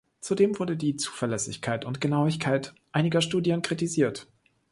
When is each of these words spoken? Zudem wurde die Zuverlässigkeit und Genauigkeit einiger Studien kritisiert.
Zudem 0.19 0.57
wurde 0.57 0.75
die 0.77 0.95
Zuverlässigkeit 0.95 1.85
und 1.85 2.01
Genauigkeit 2.01 2.73
einiger 2.91 3.21
Studien 3.21 3.61
kritisiert. 3.61 4.27